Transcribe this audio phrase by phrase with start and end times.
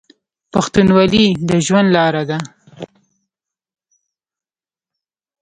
[0.53, 2.37] پښتونولي د ژوند لاره ده.